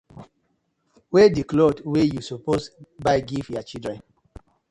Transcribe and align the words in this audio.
Wey 1.13 1.29
di 1.35 1.43
clothe 1.49 1.81
wey 1.91 2.07
yu 2.13 2.21
suppose 2.29 2.65
buy 3.03 3.19
giv 3.29 3.45
yah 3.53 3.65
children? 3.69 3.99